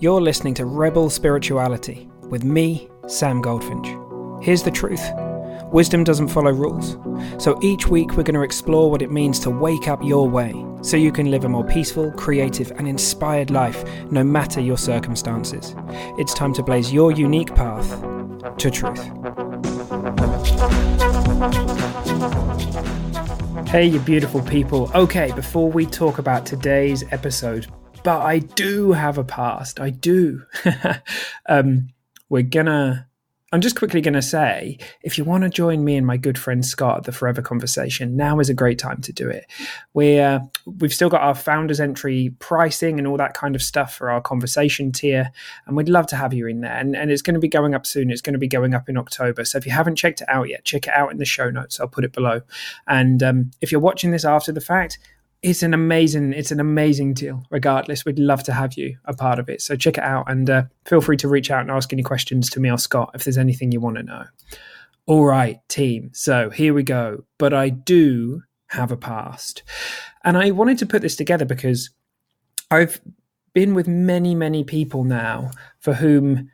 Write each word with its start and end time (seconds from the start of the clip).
You're 0.00 0.20
listening 0.20 0.54
to 0.54 0.64
Rebel 0.64 1.10
Spirituality 1.10 2.08
with 2.28 2.44
me, 2.44 2.88
Sam 3.08 3.42
Goldfinch. 3.42 3.88
Here's 4.40 4.62
the 4.62 4.70
truth 4.70 5.04
wisdom 5.72 6.04
doesn't 6.04 6.28
follow 6.28 6.52
rules. 6.52 6.96
So 7.42 7.58
each 7.64 7.88
week 7.88 8.12
we're 8.12 8.22
going 8.22 8.36
to 8.36 8.42
explore 8.42 8.92
what 8.92 9.02
it 9.02 9.10
means 9.10 9.40
to 9.40 9.50
wake 9.50 9.88
up 9.88 10.00
your 10.04 10.28
way 10.28 10.54
so 10.82 10.96
you 10.96 11.10
can 11.10 11.32
live 11.32 11.44
a 11.44 11.48
more 11.48 11.66
peaceful, 11.66 12.12
creative, 12.12 12.70
and 12.76 12.86
inspired 12.86 13.50
life 13.50 13.84
no 14.12 14.22
matter 14.22 14.60
your 14.60 14.78
circumstances. 14.78 15.74
It's 16.16 16.32
time 16.32 16.52
to 16.54 16.62
blaze 16.62 16.92
your 16.92 17.10
unique 17.10 17.52
path 17.56 17.90
to 18.56 18.70
truth. 18.70 19.02
Hey, 23.68 23.86
you 23.86 23.98
beautiful 23.98 24.42
people. 24.42 24.92
Okay, 24.94 25.32
before 25.32 25.68
we 25.72 25.86
talk 25.86 26.18
about 26.18 26.46
today's 26.46 27.02
episode, 27.10 27.66
but 28.08 28.22
I 28.22 28.38
do 28.38 28.92
have 28.92 29.18
a 29.18 29.22
past. 29.22 29.78
I 29.78 29.90
do. 29.90 30.42
um, 31.46 31.90
we're 32.30 32.42
gonna. 32.42 33.06
I'm 33.52 33.60
just 33.60 33.76
quickly 33.76 34.00
going 34.00 34.14
to 34.14 34.22
say 34.22 34.78
if 35.02 35.16
you 35.18 35.24
want 35.24 35.44
to 35.44 35.50
join 35.50 35.84
me 35.84 35.96
and 35.96 36.06
my 36.06 36.16
good 36.16 36.38
friend 36.38 36.64
Scott 36.64 36.98
at 36.98 37.04
the 37.04 37.12
Forever 37.12 37.42
Conversation, 37.42 38.16
now 38.16 38.40
is 38.40 38.48
a 38.48 38.54
great 38.54 38.78
time 38.78 39.02
to 39.02 39.12
do 39.12 39.28
it. 39.28 39.44
We're, 39.94 40.26
uh, 40.26 40.40
we've 40.66 40.92
still 40.92 41.08
got 41.08 41.22
our 41.22 41.34
founders 41.34 41.80
entry 41.80 42.34
pricing 42.38 42.98
and 42.98 43.06
all 43.06 43.16
that 43.18 43.32
kind 43.32 43.54
of 43.54 43.62
stuff 43.62 43.94
for 43.94 44.10
our 44.10 44.20
conversation 44.20 44.92
tier, 44.92 45.30
and 45.66 45.78
we'd 45.78 45.88
love 45.88 46.06
to 46.08 46.16
have 46.16 46.34
you 46.34 46.46
in 46.46 46.60
there. 46.60 46.76
And, 46.76 46.94
and 46.94 47.10
it's 47.10 47.22
going 47.22 47.34
to 47.34 47.40
be 47.40 47.48
going 47.48 47.74
up 47.74 47.86
soon. 47.86 48.10
It's 48.10 48.20
going 48.22 48.34
to 48.34 48.38
be 48.38 48.48
going 48.48 48.74
up 48.74 48.88
in 48.88 48.98
October. 48.98 49.46
So 49.46 49.56
if 49.56 49.64
you 49.64 49.72
haven't 49.72 49.96
checked 49.96 50.20
it 50.20 50.28
out 50.28 50.48
yet, 50.48 50.64
check 50.64 50.86
it 50.86 50.92
out 50.94 51.10
in 51.10 51.16
the 51.16 51.24
show 51.24 51.50
notes. 51.50 51.80
I'll 51.80 51.88
put 51.88 52.04
it 52.04 52.12
below. 52.12 52.40
And 52.86 53.22
um, 53.22 53.50
if 53.62 53.70
you're 53.70 53.80
watching 53.82 54.12
this 54.12 54.26
after 54.26 54.52
the 54.52 54.60
fact, 54.60 54.98
it's 55.42 55.62
an 55.62 55.72
amazing 55.72 56.32
it's 56.32 56.50
an 56.50 56.60
amazing 56.60 57.14
deal. 57.14 57.44
Regardless 57.50 58.04
we'd 58.04 58.18
love 58.18 58.42
to 58.44 58.52
have 58.52 58.74
you 58.74 58.96
a 59.04 59.14
part 59.14 59.38
of 59.38 59.48
it. 59.48 59.62
So 59.62 59.76
check 59.76 59.98
it 59.98 60.04
out 60.04 60.30
and 60.30 60.48
uh, 60.48 60.62
feel 60.84 61.00
free 61.00 61.16
to 61.18 61.28
reach 61.28 61.50
out 61.50 61.62
and 61.62 61.70
ask 61.70 61.92
any 61.92 62.02
questions 62.02 62.50
to 62.50 62.60
me 62.60 62.70
or 62.70 62.78
scott 62.78 63.10
if 63.14 63.24
there's 63.24 63.38
anything 63.38 63.72
you 63.72 63.80
want 63.80 63.96
to 63.96 64.02
know. 64.02 64.24
All 65.06 65.24
right 65.24 65.60
team. 65.68 66.10
So 66.12 66.50
here 66.50 66.74
we 66.74 66.82
go. 66.82 67.24
But 67.38 67.54
i 67.54 67.68
do 67.68 68.42
have 68.68 68.92
a 68.92 68.96
past. 68.96 69.62
And 70.24 70.36
i 70.36 70.50
wanted 70.50 70.78
to 70.78 70.86
put 70.86 71.02
this 71.02 71.16
together 71.16 71.44
because 71.44 71.90
i've 72.70 73.00
been 73.54 73.74
with 73.74 73.88
many 73.88 74.34
many 74.34 74.62
people 74.62 75.04
now 75.04 75.50
for 75.80 75.94
whom 75.94 76.50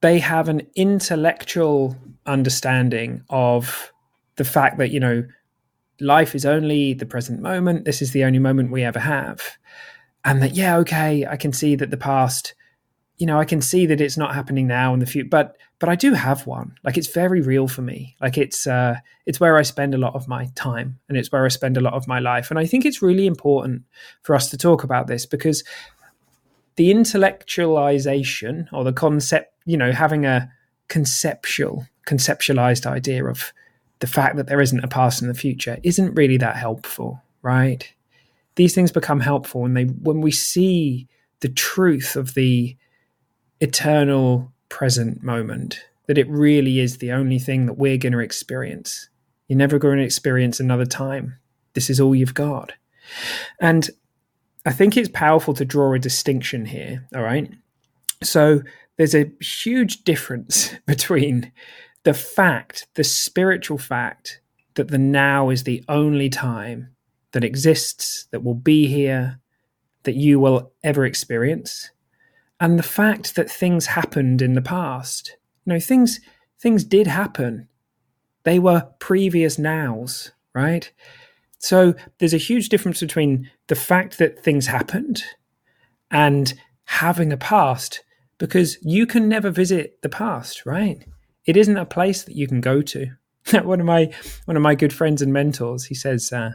they 0.00 0.18
have 0.18 0.48
an 0.48 0.62
intellectual 0.76 1.96
understanding 2.26 3.24
of 3.28 3.92
the 4.36 4.44
fact 4.44 4.78
that 4.78 4.90
you 4.90 5.00
know 5.00 5.24
life 6.00 6.34
is 6.34 6.44
only 6.44 6.94
the 6.94 7.06
present 7.06 7.40
moment. 7.40 7.84
This 7.84 8.02
is 8.02 8.12
the 8.12 8.24
only 8.24 8.38
moment 8.38 8.70
we 8.70 8.84
ever 8.84 9.00
have. 9.00 9.58
And 10.24 10.42
that, 10.42 10.54
yeah, 10.54 10.76
okay, 10.78 11.26
I 11.26 11.36
can 11.36 11.52
see 11.52 11.74
that 11.76 11.90
the 11.90 11.96
past, 11.96 12.54
you 13.16 13.26
know, 13.26 13.38
I 13.38 13.44
can 13.44 13.60
see 13.60 13.86
that 13.86 14.00
it's 14.00 14.16
not 14.16 14.34
happening 14.34 14.66
now 14.66 14.94
in 14.94 15.00
the 15.00 15.06
future, 15.06 15.28
but 15.28 15.56
but 15.80 15.88
I 15.88 15.94
do 15.94 16.12
have 16.12 16.44
one. 16.44 16.74
Like 16.82 16.98
it's 16.98 17.06
very 17.06 17.40
real 17.40 17.68
for 17.68 17.82
me. 17.82 18.16
Like 18.20 18.36
it's 18.36 18.66
uh 18.66 18.96
it's 19.26 19.38
where 19.38 19.56
I 19.56 19.62
spend 19.62 19.94
a 19.94 19.98
lot 19.98 20.14
of 20.14 20.26
my 20.26 20.46
time 20.54 20.98
and 21.08 21.16
it's 21.16 21.30
where 21.30 21.44
I 21.44 21.48
spend 21.48 21.76
a 21.76 21.80
lot 21.80 21.94
of 21.94 22.08
my 22.08 22.18
life. 22.18 22.50
And 22.50 22.58
I 22.58 22.66
think 22.66 22.84
it's 22.84 23.02
really 23.02 23.26
important 23.26 23.82
for 24.22 24.34
us 24.34 24.50
to 24.50 24.56
talk 24.56 24.82
about 24.82 25.06
this 25.06 25.24
because 25.24 25.62
the 26.76 26.90
intellectualization 26.92 28.68
or 28.72 28.84
the 28.84 28.92
concept, 28.92 29.52
you 29.66 29.76
know, 29.76 29.92
having 29.92 30.26
a 30.26 30.50
conceptual, 30.88 31.86
conceptualized 32.06 32.86
idea 32.86 33.24
of 33.24 33.52
the 34.00 34.06
fact 34.06 34.36
that 34.36 34.46
there 34.46 34.60
isn't 34.60 34.84
a 34.84 34.88
past 34.88 35.20
and 35.20 35.30
the 35.30 35.38
future 35.38 35.78
isn't 35.82 36.14
really 36.14 36.36
that 36.36 36.56
helpful, 36.56 37.22
right? 37.42 37.92
These 38.54 38.74
things 38.74 38.92
become 38.92 39.20
helpful 39.20 39.62
when 39.62 39.74
they 39.74 39.84
when 39.84 40.20
we 40.20 40.30
see 40.30 41.08
the 41.40 41.48
truth 41.48 42.16
of 42.16 42.34
the 42.34 42.76
eternal 43.60 44.52
present 44.68 45.22
moment, 45.22 45.80
that 46.06 46.18
it 46.18 46.28
really 46.28 46.80
is 46.80 46.98
the 46.98 47.12
only 47.12 47.38
thing 47.38 47.66
that 47.66 47.78
we're 47.78 47.96
going 47.96 48.12
to 48.12 48.18
experience. 48.18 49.08
You're 49.46 49.58
never 49.58 49.78
going 49.78 49.98
to 49.98 50.04
experience 50.04 50.60
another 50.60 50.84
time. 50.84 51.36
This 51.74 51.88
is 51.90 52.00
all 52.00 52.14
you've 52.14 52.34
got. 52.34 52.72
And 53.60 53.88
I 54.66 54.72
think 54.72 54.96
it's 54.96 55.08
powerful 55.08 55.54
to 55.54 55.64
draw 55.64 55.94
a 55.94 55.98
distinction 55.98 56.66
here, 56.66 57.06
all 57.14 57.22
right? 57.22 57.50
So 58.22 58.60
there's 58.96 59.14
a 59.14 59.30
huge 59.40 60.04
difference 60.04 60.74
between 60.86 61.52
the 62.08 62.14
fact, 62.14 62.86
the 62.94 63.04
spiritual 63.04 63.76
fact 63.76 64.40
that 64.76 64.88
the 64.88 64.96
now 64.96 65.50
is 65.50 65.64
the 65.64 65.84
only 65.90 66.30
time 66.30 66.88
that 67.32 67.44
exists, 67.44 68.26
that 68.30 68.42
will 68.42 68.54
be 68.54 68.86
here, 68.86 69.38
that 70.04 70.14
you 70.14 70.40
will 70.40 70.72
ever 70.82 71.04
experience, 71.04 71.90
and 72.60 72.78
the 72.78 72.82
fact 72.82 73.36
that 73.36 73.50
things 73.50 73.84
happened 73.84 74.40
in 74.40 74.54
the 74.54 74.62
past. 74.62 75.36
You 75.66 75.74
know, 75.74 75.80
things 75.80 76.18
things 76.58 76.82
did 76.82 77.06
happen. 77.06 77.68
They 78.44 78.58
were 78.58 78.88
previous 79.00 79.58
nows, 79.58 80.32
right? 80.54 80.90
So 81.58 81.92
there's 82.20 82.32
a 82.32 82.38
huge 82.38 82.70
difference 82.70 83.00
between 83.00 83.50
the 83.66 83.76
fact 83.76 84.16
that 84.16 84.42
things 84.42 84.66
happened 84.66 85.22
and 86.10 86.54
having 86.84 87.34
a 87.34 87.36
past 87.36 88.02
because 88.38 88.78
you 88.80 89.06
can 89.06 89.28
never 89.28 89.50
visit 89.50 90.00
the 90.00 90.08
past, 90.08 90.64
right? 90.64 91.04
It 91.48 91.56
isn't 91.56 91.78
a 91.78 91.86
place 91.86 92.24
that 92.24 92.36
you 92.36 92.46
can 92.46 92.60
go 92.60 92.82
to. 92.82 93.10
one 93.62 93.80
of 93.80 93.86
my 93.86 94.12
one 94.44 94.56
of 94.56 94.62
my 94.62 94.74
good 94.74 94.92
friends 94.92 95.22
and 95.22 95.32
mentors, 95.32 95.86
he 95.86 95.94
says, 95.94 96.30
uh, 96.30 96.50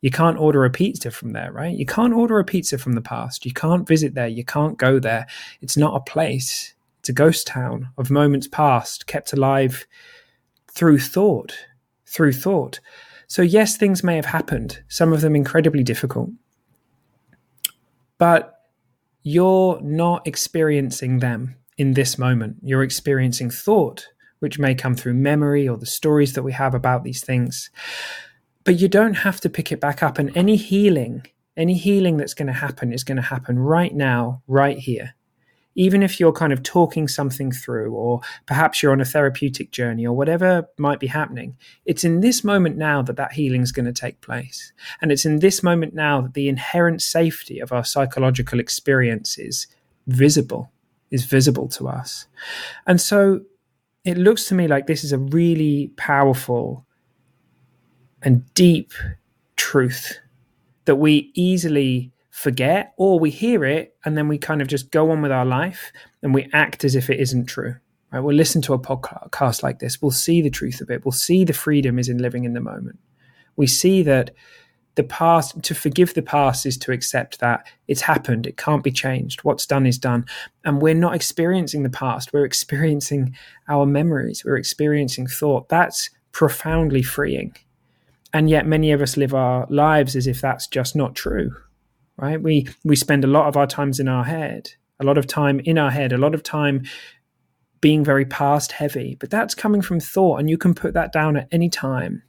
you 0.00 0.10
can't 0.10 0.38
order 0.38 0.64
a 0.64 0.70
pizza 0.70 1.10
from 1.10 1.34
there, 1.34 1.52
right? 1.52 1.76
You 1.76 1.84
can't 1.84 2.14
order 2.14 2.38
a 2.38 2.44
pizza 2.44 2.78
from 2.78 2.94
the 2.94 3.02
past. 3.02 3.44
You 3.44 3.52
can't 3.52 3.86
visit 3.86 4.14
there. 4.14 4.26
You 4.26 4.44
can't 4.44 4.78
go 4.78 4.98
there. 4.98 5.26
It's 5.60 5.76
not 5.76 5.94
a 5.94 6.10
place. 6.10 6.72
It's 7.00 7.10
a 7.10 7.12
ghost 7.12 7.46
town 7.46 7.90
of 7.98 8.10
moments 8.10 8.48
past, 8.48 9.06
kept 9.06 9.34
alive 9.34 9.86
through 10.72 11.00
thought, 11.00 11.52
through 12.06 12.32
thought. 12.32 12.80
So 13.26 13.42
yes, 13.42 13.76
things 13.76 14.02
may 14.02 14.16
have 14.16 14.24
happened. 14.24 14.82
Some 14.88 15.12
of 15.12 15.20
them 15.20 15.36
incredibly 15.36 15.82
difficult, 15.82 16.30
but 18.16 18.54
you're 19.22 19.78
not 19.82 20.26
experiencing 20.26 21.18
them 21.18 21.56
in 21.76 21.92
this 21.92 22.16
moment. 22.16 22.56
You're 22.62 22.82
experiencing 22.82 23.50
thought 23.50 24.08
which 24.40 24.58
may 24.58 24.74
come 24.74 24.94
through 24.94 25.14
memory 25.14 25.68
or 25.68 25.76
the 25.76 25.86
stories 25.86 26.32
that 26.34 26.42
we 26.42 26.52
have 26.52 26.74
about 26.74 27.04
these 27.04 27.22
things. 27.22 27.70
But 28.64 28.80
you 28.80 28.88
don't 28.88 29.14
have 29.14 29.40
to 29.40 29.50
pick 29.50 29.72
it 29.72 29.80
back 29.80 30.02
up. 30.02 30.18
And 30.18 30.36
any 30.36 30.56
healing, 30.56 31.26
any 31.56 31.74
healing 31.74 32.16
that's 32.16 32.34
going 32.34 32.48
to 32.48 32.52
happen 32.52 32.92
is 32.92 33.04
going 33.04 33.16
to 33.16 33.22
happen 33.22 33.58
right 33.58 33.94
now, 33.94 34.42
right 34.46 34.78
here. 34.78 35.14
Even 35.74 36.02
if 36.02 36.18
you're 36.18 36.32
kind 36.32 36.52
of 36.52 36.64
talking 36.64 37.06
something 37.06 37.52
through, 37.52 37.92
or 37.92 38.20
perhaps 38.46 38.82
you're 38.82 38.90
on 38.90 39.00
a 39.00 39.04
therapeutic 39.04 39.70
journey, 39.70 40.04
or 40.04 40.16
whatever 40.16 40.68
might 40.76 40.98
be 40.98 41.06
happening, 41.06 41.56
it's 41.86 42.02
in 42.02 42.18
this 42.18 42.42
moment 42.42 42.76
now 42.76 43.00
that 43.00 43.16
that 43.16 43.32
healing 43.32 43.62
is 43.62 43.70
going 43.70 43.86
to 43.86 43.92
take 43.92 44.20
place. 44.20 44.72
And 45.00 45.12
it's 45.12 45.24
in 45.24 45.38
this 45.38 45.62
moment 45.62 45.94
now 45.94 46.20
that 46.20 46.34
the 46.34 46.48
inherent 46.48 47.00
safety 47.00 47.60
of 47.60 47.72
our 47.72 47.84
psychological 47.84 48.58
experience 48.58 49.38
is 49.38 49.68
visible, 50.08 50.72
is 51.12 51.24
visible 51.24 51.68
to 51.68 51.86
us. 51.86 52.26
And 52.86 53.00
so 53.00 53.42
it 54.08 54.18
looks 54.18 54.46
to 54.46 54.54
me 54.54 54.68
like 54.68 54.86
this 54.86 55.04
is 55.04 55.12
a 55.12 55.18
really 55.18 55.92
powerful 55.96 56.86
and 58.22 58.42
deep 58.54 58.92
truth 59.56 60.18
that 60.84 60.96
we 60.96 61.30
easily 61.34 62.12
forget 62.30 62.94
or 62.96 63.18
we 63.18 63.30
hear 63.30 63.64
it 63.64 63.96
and 64.04 64.16
then 64.16 64.28
we 64.28 64.38
kind 64.38 64.62
of 64.62 64.68
just 64.68 64.90
go 64.90 65.10
on 65.10 65.22
with 65.22 65.32
our 65.32 65.44
life 65.44 65.92
and 66.22 66.32
we 66.32 66.48
act 66.52 66.84
as 66.84 66.94
if 66.94 67.10
it 67.10 67.20
isn't 67.20 67.46
true 67.46 67.74
right? 68.12 68.20
We'll 68.20 68.36
listen 68.36 68.62
to 68.62 68.74
a 68.74 68.78
podcast 68.78 69.62
like 69.62 69.78
this. 69.78 70.00
We'll 70.00 70.10
see 70.10 70.42
the 70.42 70.50
truth 70.50 70.80
of 70.80 70.90
it. 70.90 71.04
We'll 71.04 71.12
see 71.12 71.44
the 71.44 71.52
freedom 71.52 71.98
is 71.98 72.08
in 72.08 72.18
living 72.18 72.44
in 72.44 72.54
the 72.54 72.60
moment. 72.60 72.98
We 73.56 73.66
see 73.66 74.02
that 74.02 74.30
the 74.98 75.04
past 75.04 75.62
to 75.62 75.74
forgive 75.74 76.12
the 76.12 76.22
past 76.22 76.66
is 76.66 76.76
to 76.76 76.90
accept 76.90 77.38
that 77.38 77.66
it's 77.86 78.00
happened 78.00 78.46
it 78.46 78.56
can't 78.56 78.82
be 78.82 78.90
changed 78.90 79.44
what's 79.44 79.64
done 79.64 79.86
is 79.86 79.96
done. 79.96 80.26
And 80.64 80.82
we're 80.82 80.92
not 81.06 81.14
experiencing 81.14 81.84
the 81.84 81.88
past 81.90 82.32
we're 82.32 82.44
experiencing 82.44 83.34
our 83.68 83.86
memories 83.86 84.44
we're 84.44 84.56
experiencing 84.56 85.28
thought. 85.28 85.68
That's 85.68 86.10
profoundly 86.32 87.02
freeing. 87.02 87.54
And 88.34 88.50
yet 88.50 88.66
many 88.66 88.90
of 88.90 89.00
us 89.00 89.16
live 89.16 89.32
our 89.32 89.66
lives 89.70 90.16
as 90.16 90.26
if 90.26 90.40
that's 90.40 90.66
just 90.66 90.96
not 90.96 91.14
true 91.14 91.52
right? 92.18 92.42
We 92.42 92.66
we 92.84 92.96
spend 92.96 93.24
a 93.24 93.28
lot 93.28 93.46
of 93.46 93.56
our 93.56 93.66
times 93.66 94.00
in 94.00 94.08
our 94.08 94.24
head 94.24 94.70
a 95.00 95.04
lot 95.04 95.16
of 95.16 95.28
time 95.28 95.60
in 95.60 95.78
our 95.78 95.92
head 95.92 96.12
a 96.12 96.18
lot 96.18 96.34
of 96.34 96.42
time 96.42 96.82
being 97.80 98.02
very 98.04 98.24
past 98.24 98.72
heavy. 98.72 99.16
But 99.20 99.30
that's 99.30 99.54
coming 99.54 99.82
from 99.82 100.00
thought 100.00 100.40
and 100.40 100.50
you 100.50 100.58
can 100.58 100.74
put 100.74 100.94
that 100.94 101.12
down 101.12 101.36
at 101.36 101.46
any 101.52 101.70
time 101.70 102.24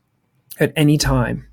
at 0.59 0.71
any 0.75 0.97
time 0.99 1.48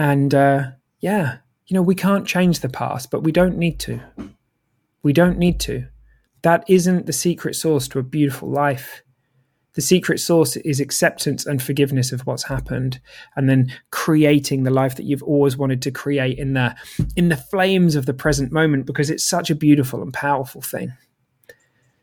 and 0.00 0.34
uh, 0.34 0.70
yeah, 1.00 1.36
you 1.66 1.74
know, 1.74 1.82
we 1.82 1.94
can't 1.94 2.26
change 2.26 2.60
the 2.60 2.70
past, 2.70 3.10
but 3.10 3.22
we 3.22 3.32
don't 3.32 3.58
need 3.58 3.78
to. 3.80 4.00
We 5.02 5.12
don't 5.12 5.36
need 5.36 5.60
to. 5.60 5.88
That 6.40 6.64
isn't 6.68 7.04
the 7.04 7.12
secret 7.12 7.54
source 7.54 7.86
to 7.88 7.98
a 7.98 8.02
beautiful 8.02 8.48
life. 8.48 9.02
The 9.74 9.82
secret 9.82 10.18
source 10.18 10.56
is 10.56 10.80
acceptance 10.80 11.44
and 11.44 11.62
forgiveness 11.62 12.12
of 12.12 12.22
what's 12.22 12.44
happened, 12.44 12.98
and 13.36 13.46
then 13.46 13.74
creating 13.90 14.62
the 14.62 14.70
life 14.70 14.96
that 14.96 15.04
you've 15.04 15.22
always 15.22 15.58
wanted 15.58 15.82
to 15.82 15.90
create 15.90 16.38
in 16.38 16.54
the 16.54 16.74
in 17.14 17.28
the 17.28 17.36
flames 17.36 17.94
of 17.94 18.06
the 18.06 18.14
present 18.14 18.50
moment 18.52 18.86
because 18.86 19.10
it's 19.10 19.28
such 19.28 19.50
a 19.50 19.54
beautiful 19.54 20.00
and 20.00 20.14
powerful 20.14 20.62
thing. 20.62 20.94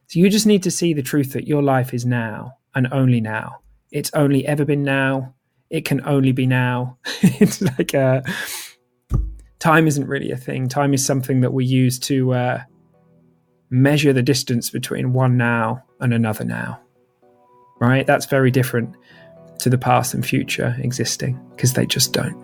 So 0.05 0.19
you 0.19 0.29
just 0.29 0.45
need 0.45 0.61
to 0.63 0.71
see 0.71 0.93
the 0.93 1.01
truth 1.01 1.33
that 1.33 1.47
your 1.47 1.63
life 1.63 1.95
is 1.95 2.05
now 2.05 2.57
and 2.75 2.87
only 2.91 3.21
now. 3.21 3.61
It's 3.91 4.11
only 4.13 4.45
ever 4.45 4.65
been 4.65 4.83
now. 4.83 5.33
It 5.69 5.85
can 5.85 6.05
only 6.05 6.31
be 6.31 6.45
now. 6.45 6.97
it's 7.21 7.61
like 7.61 7.93
a 7.93 8.23
time 9.59 9.87
isn't 9.87 10.07
really 10.07 10.31
a 10.31 10.37
thing. 10.37 10.67
Time 10.67 10.93
is 10.93 11.05
something 11.05 11.41
that 11.41 11.51
we 11.51 11.65
use 11.65 11.99
to 11.99 12.33
uh, 12.33 12.63
measure 13.69 14.13
the 14.13 14.23
distance 14.23 14.69
between 14.69 15.13
one 15.13 15.37
now 15.37 15.83
and 15.99 16.13
another 16.13 16.45
now 16.45 16.79
right? 17.79 18.05
That's 18.05 18.25
very 18.25 18.51
different 18.51 18.95
to 19.59 19.69
the 19.69 19.77
past 19.77 20.13
and 20.13 20.25
future 20.25 20.75
existing 20.79 21.39
because 21.55 21.73
they 21.73 21.85
just 21.85 22.13
don't. 22.13 22.35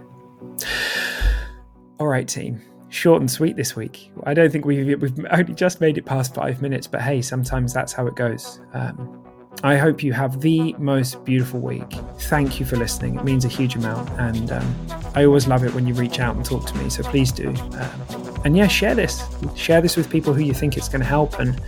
All 1.99 2.07
right, 2.07 2.27
team. 2.27 2.61
Short 2.89 3.21
and 3.21 3.29
sweet 3.29 3.55
this 3.55 3.75
week. 3.75 4.11
I 4.25 4.33
don't 4.33 4.51
think 4.51 4.65
we've 4.65 5.01
we've 5.01 5.25
only 5.31 5.53
just 5.53 5.81
made 5.81 5.97
it 5.97 6.05
past 6.05 6.35
five 6.35 6.61
minutes, 6.61 6.85
but 6.85 7.01
hey, 7.01 7.21
sometimes 7.21 7.73
that's 7.73 7.93
how 7.93 8.05
it 8.07 8.15
goes. 8.15 8.59
Um, 8.73 9.23
I 9.63 9.77
hope 9.77 10.04
you 10.04 10.12
have 10.12 10.42
the 10.42 10.74
most 10.74 11.24
beautiful 11.24 11.62
week. 11.62 11.89
Thank 12.19 12.60
you 12.60 12.65
for 12.65 12.75
listening. 12.75 13.15
It 13.15 13.24
means 13.24 13.45
a 13.45 13.48
huge 13.48 13.75
amount, 13.75 14.10
and 14.19 14.51
um, 14.51 14.75
I 15.15 15.24
always 15.24 15.48
love 15.48 15.63
it 15.63 15.74
when 15.74 15.88
you 15.88 15.94
reach 15.94 16.19
out 16.19 16.36
and 16.36 16.44
talk 16.44 16.68
to 16.68 16.77
me. 16.77 16.89
So 16.89 17.01
please 17.01 17.31
do. 17.31 17.48
Um, 17.48 18.42
and 18.44 18.57
yeah, 18.57 18.68
share 18.68 18.94
this. 18.94 19.24
Share 19.56 19.81
this 19.81 19.95
with 19.95 20.10
people 20.10 20.33
who 20.33 20.42
you 20.44 20.54
think 20.54 20.75
it's 20.75 20.89
going 20.89 21.00
to 21.00 21.07
help, 21.07 21.39
and, 21.39 21.62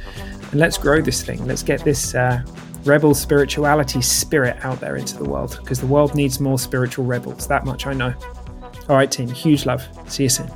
and 0.51 0.59
let's 0.59 0.77
grow 0.77 0.99
this 0.99 1.23
thing. 1.23 1.47
Let's 1.47 1.63
get 1.63 1.85
this 1.85 2.13
uh, 2.13 2.43
rebel 2.83 3.15
spirituality 3.15 4.01
spirit 4.01 4.57
out 4.65 4.81
there 4.81 4.97
into 4.97 5.17
the 5.17 5.29
world 5.29 5.57
because 5.61 5.79
the 5.79 5.87
world 5.87 6.15
needs 6.15 6.41
more 6.41 6.59
spiritual 6.59 7.05
rebels. 7.05 7.47
That 7.47 7.63
much 7.63 7.87
I 7.87 7.93
know. 7.93 8.13
All 8.89 8.97
right, 8.97 9.09
team. 9.09 9.29
Huge 9.29 9.65
love. 9.65 9.87
See 10.11 10.23
you 10.23 10.29
soon. 10.29 10.51